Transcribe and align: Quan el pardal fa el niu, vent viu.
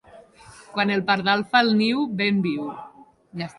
Quan 0.77 0.91
el 0.95 1.03
pardal 1.09 1.45
fa 1.53 1.63
el 1.67 1.71
niu, 1.83 2.03
vent 2.25 2.43
viu. 2.49 2.69